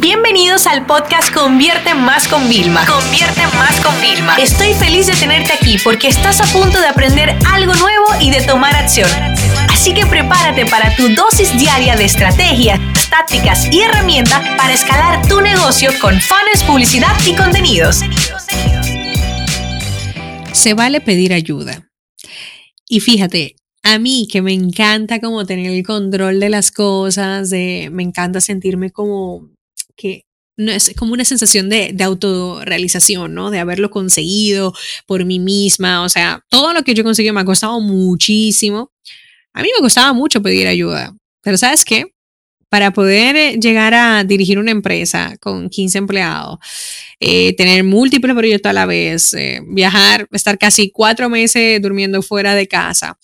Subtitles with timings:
[0.00, 2.86] Bienvenidos al podcast Convierte Más con Vilma.
[2.86, 4.36] Convierte Más con Vilma.
[4.36, 8.40] Estoy feliz de tenerte aquí porque estás a punto de aprender algo nuevo y de
[8.42, 9.10] tomar acción.
[9.68, 12.78] Así que prepárate para tu dosis diaria de estrategias,
[13.10, 17.98] tácticas y herramientas para escalar tu negocio con fans, publicidad y contenidos.
[20.52, 21.90] Se vale pedir ayuda.
[22.88, 28.02] Y fíjate, a mí que me encanta como tener el control de las cosas, me
[28.04, 29.57] encanta sentirme como
[29.98, 30.24] que
[30.56, 33.50] no es como una sensación de, de autorrealización, ¿no?
[33.50, 34.72] De haberlo conseguido
[35.06, 36.02] por mí misma.
[36.02, 38.90] O sea, todo lo que yo conseguí me ha costado muchísimo.
[39.52, 41.14] A mí me costaba mucho pedir ayuda.
[41.42, 42.06] Pero ¿sabes qué?
[42.68, 46.58] Para poder eh, llegar a dirigir una empresa con 15 empleados,
[47.20, 52.54] eh, tener múltiples proyectos a la vez, eh, viajar, estar casi cuatro meses durmiendo fuera
[52.54, 53.18] de casa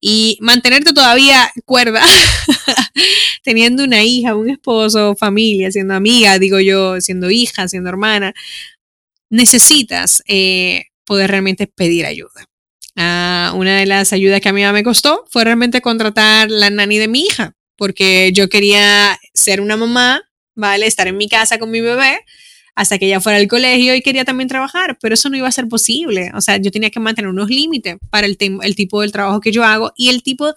[0.00, 2.02] y mantenerte todavía cuerda,
[3.42, 8.34] teniendo una hija, un esposo, familia, siendo amiga, digo yo, siendo hija, siendo hermana,
[9.30, 12.48] necesitas eh, poder realmente pedir ayuda.
[12.96, 16.98] Ah, una de las ayudas que a mí me costó fue realmente contratar la nani
[16.98, 20.22] de mi hija, porque yo quería ser una mamá,
[20.54, 20.86] ¿vale?
[20.86, 22.20] Estar en mi casa con mi bebé,
[22.74, 25.52] hasta que ella fuera al colegio y quería también trabajar, pero eso no iba a
[25.52, 26.32] ser posible.
[26.34, 29.52] O sea, yo tenía que mantener unos límites para el, el tipo del trabajo que
[29.52, 30.52] yo hago y el tipo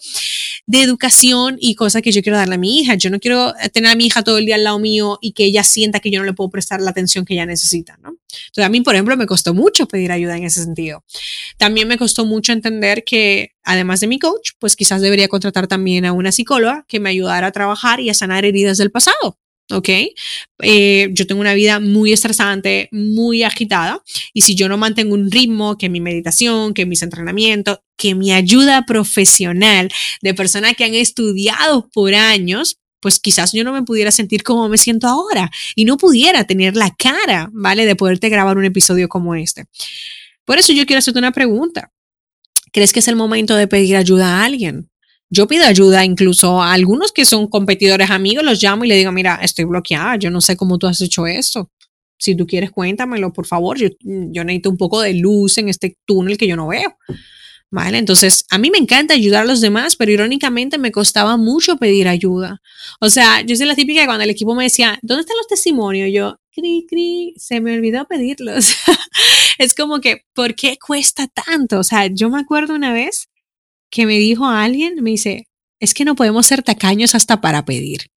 [0.65, 2.95] de educación y cosas que yo quiero darle a mi hija.
[2.95, 5.45] Yo no quiero tener a mi hija todo el día al lado mío y que
[5.45, 8.16] ella sienta que yo no le puedo prestar la atención que ella necesita, ¿no?
[8.47, 11.03] Entonces, a mí, por ejemplo, me costó mucho pedir ayuda en ese sentido.
[11.57, 16.05] También me costó mucho entender que, además de mi coach, pues quizás debería contratar también
[16.05, 19.37] a una psicóloga que me ayudara a trabajar y a sanar heridas del pasado.
[19.71, 19.89] ¿ok?
[20.63, 24.01] Eh, yo tengo una vida muy estresante, muy agitada,
[24.33, 28.31] y si yo no mantengo un ritmo, que mi meditación, que mis entrenamientos, que mi
[28.31, 29.89] ayuda profesional
[30.21, 34.67] de personas que han estudiado por años, pues quizás yo no me pudiera sentir como
[34.67, 37.85] me siento ahora y no pudiera tener la cara, ¿vale?
[37.85, 39.63] De poderte grabar un episodio como este.
[40.43, 41.89] Por eso yo quiero hacerte una pregunta.
[42.73, 44.89] ¿Crees que es el momento de pedir ayuda a alguien?
[45.29, 49.13] Yo pido ayuda incluso a algunos que son competidores amigos, los llamo y le digo,
[49.13, 51.71] mira, estoy bloqueada, yo no sé cómo tú has hecho esto.
[52.19, 53.77] Si tú quieres, cuéntamelo, por favor.
[53.77, 56.97] Yo, yo necesito un poco de luz en este túnel que yo no veo.
[57.69, 57.97] ¿Vale?
[57.97, 62.07] Entonces, a mí me encanta ayudar a los demás, pero irónicamente me costaba mucho pedir
[62.07, 62.61] ayuda.
[63.01, 66.09] O sea, yo soy la típica cuando el equipo me decía, ¿dónde están los testimonios?
[66.13, 68.73] Yo, cri, cri, se me olvidó pedirlos.
[69.57, 71.79] es como que, ¿por qué cuesta tanto?
[71.79, 73.27] O sea, yo me acuerdo una vez
[73.89, 75.47] que me dijo a alguien, me dice,
[75.79, 78.07] es que no podemos ser tacaños hasta para pedir.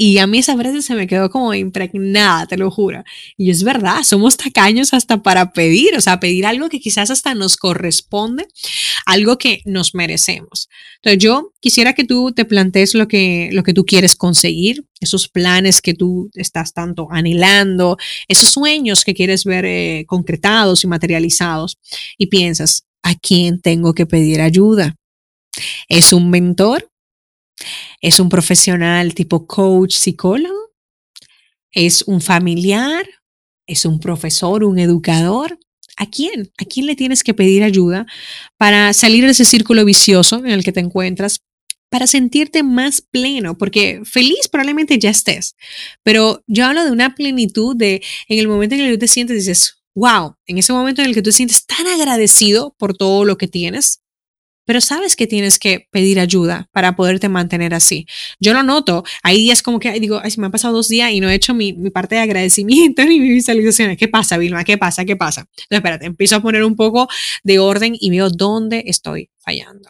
[0.00, 3.02] Y a mí esa frase se me quedó como impregnada, te lo juro.
[3.36, 7.34] Y es verdad, somos tacaños hasta para pedir, o sea, pedir algo que quizás hasta
[7.34, 8.46] nos corresponde,
[9.08, 10.68] algo que nos merecemos.
[10.96, 15.30] Entonces yo quisiera que tú te plantees lo que, lo que tú quieres conseguir, esos
[15.30, 17.96] planes que tú estás tanto anhelando,
[18.28, 21.78] esos sueños que quieres ver eh, concretados y materializados.
[22.18, 24.94] Y piensas, ¿a quién tengo que pedir ayuda?
[25.88, 26.90] ¿Es un mentor?
[28.02, 30.74] ¿Es un profesional tipo coach, psicólogo?
[31.72, 33.06] ¿Es un familiar?
[33.66, 35.58] ¿Es un profesor, un educador?
[35.98, 36.52] ¿A quién?
[36.58, 38.06] ¿A quién le tienes que pedir ayuda
[38.56, 41.40] para salir de ese círculo vicioso en el que te encuentras?
[41.90, 45.56] Para sentirte más pleno, porque feliz probablemente ya estés,
[46.04, 49.08] pero yo hablo de una plenitud de en el momento en el que tú te
[49.08, 52.96] sientes, dices, wow, en ese momento en el que tú te sientes tan agradecido por
[52.96, 54.02] todo lo que tienes,
[54.68, 58.06] pero sabes que tienes que pedir ayuda para poderte mantener así.
[58.38, 59.02] Yo lo noto.
[59.22, 61.34] Hay días como que digo, ay, se me han pasado dos días y no he
[61.34, 63.96] hecho mi, mi parte de agradecimiento ni mi visualización.
[63.96, 64.64] ¿Qué pasa, Vilma?
[64.64, 65.06] ¿Qué pasa?
[65.06, 65.40] ¿Qué pasa?
[65.40, 67.08] Entonces, espérate, empiezo a poner un poco
[67.44, 69.88] de orden y veo dónde estoy fallando.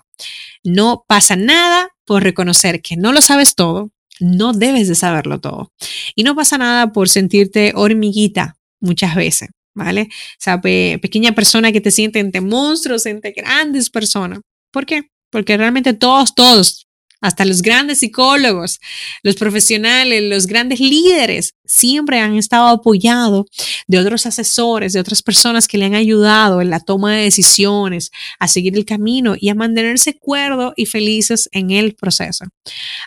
[0.63, 3.91] No pasa nada por reconocer que no lo sabes todo,
[4.21, 5.73] no debes de saberlo todo.
[6.15, 9.49] Y no pasa nada por sentirte hormiguita muchas veces.
[9.75, 10.09] ¿Vale?
[10.11, 14.41] O sea, pequeña persona que te siente entre monstruos, entre grandes personas.
[14.79, 15.11] ¿Por qué?
[15.33, 16.87] Porque realmente todos, todos,
[17.21, 18.79] hasta los grandes psicólogos,
[19.25, 23.47] los profesionales, los grandes líderes, siempre han estado apoyados
[23.89, 28.13] de otros asesores, de otras personas que le han ayudado en la toma de decisiones,
[28.39, 32.45] a seguir el camino y a mantenerse cuerdo y felices en el proceso.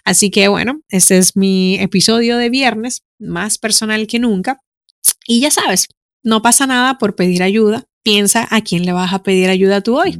[0.03, 4.59] Así que bueno, ese es mi episodio de viernes, más personal que nunca.
[5.25, 5.87] Y ya sabes,
[6.21, 7.85] no pasa nada por pedir ayuda.
[8.03, 10.19] Piensa a quién le vas a pedir ayuda tú hoy.